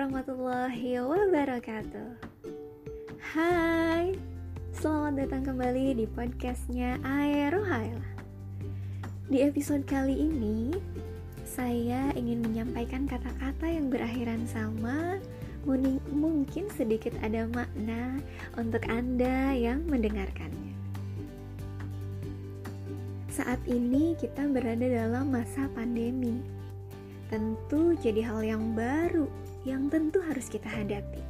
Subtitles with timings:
[0.00, 2.10] warahmatullahi wabarakatuh.
[3.20, 4.16] Hai,
[4.72, 8.08] selamat datang kembali di podcastnya Aerohaila
[9.28, 10.72] Di episode kali ini,
[11.44, 15.20] saya ingin menyampaikan kata-kata yang berakhiran sama
[15.68, 18.24] Mungkin sedikit ada makna
[18.56, 20.80] untuk Anda yang mendengarkannya.
[23.28, 26.40] Saat ini kita berada dalam masa pandemi.
[27.28, 29.28] Tentu jadi hal yang baru
[29.90, 31.20] tentu harus kita hadapi.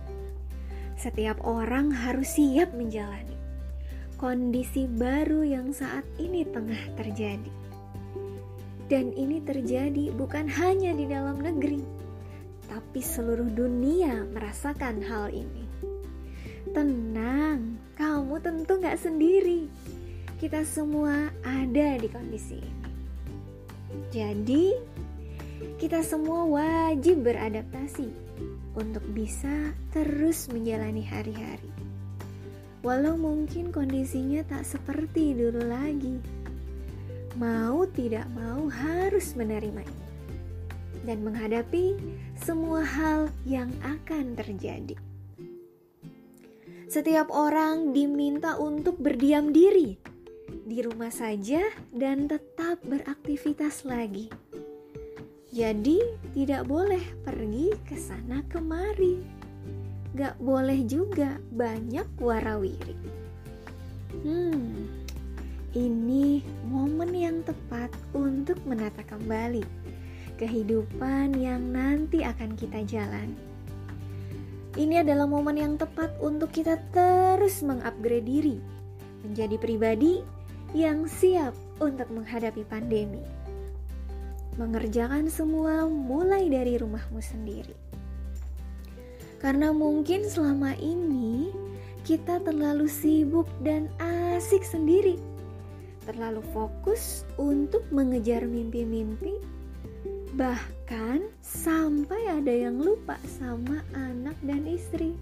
[1.01, 3.41] Setiap orang harus siap menjalani
[4.21, 7.53] kondisi baru yang saat ini tengah terjadi.
[8.85, 11.81] Dan ini terjadi bukan hanya di dalam negeri,
[12.69, 15.65] tapi seluruh dunia merasakan hal ini.
[16.77, 19.73] Tenang, kamu tentu gak sendiri.
[20.37, 22.89] Kita semua ada di kondisi ini.
[24.13, 24.65] Jadi,
[25.77, 28.09] kita semua wajib beradaptasi
[28.77, 31.69] untuk bisa terus menjalani hari-hari.
[32.81, 36.17] Walau mungkin kondisinya tak seperti dulu lagi,
[37.37, 39.85] mau tidak mau harus menerima
[41.05, 41.97] dan menghadapi
[42.41, 44.97] semua hal yang akan terjadi.
[46.89, 50.01] Setiap orang diminta untuk berdiam diri
[50.67, 51.63] di rumah saja
[51.93, 54.50] dan tetap beraktivitas lagi
[55.51, 55.99] jadi
[56.31, 59.19] tidak boleh pergi ke sana kemari.
[60.15, 62.99] Gak boleh juga banyak warawiri.
[64.23, 64.87] Hmm,
[65.75, 69.63] ini momen yang tepat untuk menata kembali
[70.39, 73.39] kehidupan yang nanti akan kita jalani.
[74.79, 78.57] Ini adalah momen yang tepat untuk kita terus mengupgrade diri
[79.27, 80.23] menjadi pribadi
[80.73, 81.53] yang siap
[81.83, 83.40] untuk menghadapi pandemi
[84.61, 87.73] mengerjakan semua mulai dari rumahmu sendiri.
[89.41, 91.49] Karena mungkin selama ini
[92.05, 93.89] kita terlalu sibuk dan
[94.37, 95.17] asik sendiri,
[96.05, 99.41] terlalu fokus untuk mengejar mimpi-mimpi,
[100.37, 105.17] bahkan sampai ada yang lupa sama anak dan istri.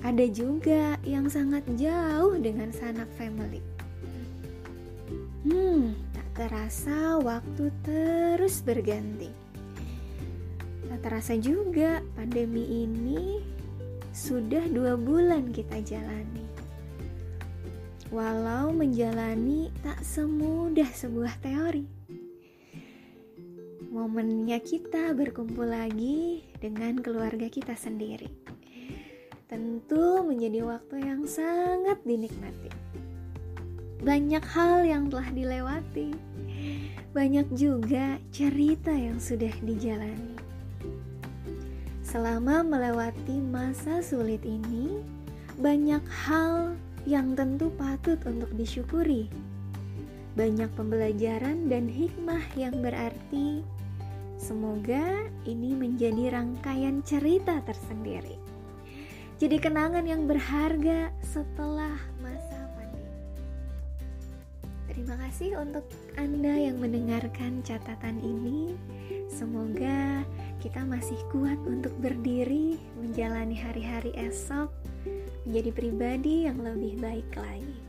[0.00, 3.60] Ada juga yang sangat jauh dengan sanak family.
[5.44, 5.92] Hmm,
[6.32, 9.28] terasa waktu terus berganti.
[10.88, 13.44] Tak terasa juga pandemi ini
[14.16, 16.44] sudah dua bulan kita jalani.
[18.08, 21.84] Walau menjalani tak semudah sebuah teori.
[23.92, 28.28] Momennya kita berkumpul lagi dengan keluarga kita sendiri.
[29.52, 32.72] Tentu menjadi waktu yang sangat dinikmati
[34.02, 36.10] banyak hal yang telah dilewati,
[37.14, 40.34] banyak juga cerita yang sudah dijalani.
[42.02, 45.00] Selama melewati masa sulit ini,
[45.54, 46.74] banyak hal
[47.06, 49.30] yang tentu patut untuk disyukuri.
[50.34, 53.62] Banyak pembelajaran dan hikmah yang berarti
[54.34, 58.34] semoga ini menjadi rangkaian cerita tersendiri.
[59.38, 62.61] Jadi kenangan yang berharga setelah masa
[65.02, 65.82] Terima kasih untuk
[66.14, 68.78] Anda yang mendengarkan catatan ini.
[69.26, 70.22] Semoga
[70.62, 74.70] kita masih kuat untuk berdiri menjalani hari-hari esok
[75.42, 77.82] menjadi pribadi yang lebih baik lagi.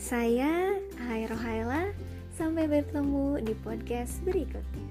[0.00, 1.92] Saya Hai Rohaila,
[2.32, 4.88] sampai bertemu di podcast berikutnya.